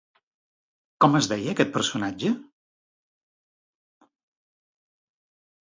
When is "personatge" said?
1.75-2.33